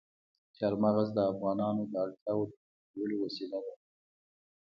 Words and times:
چار 0.57 0.73
مغز 0.83 1.07
د 1.15 1.19
افغانانو 1.31 1.83
د 1.87 1.93
اړتیاوو 2.03 2.43
د 2.49 2.53
پوره 2.61 2.81
کولو 2.91 3.15
وسیله 3.23 3.59
ده. 3.65 3.73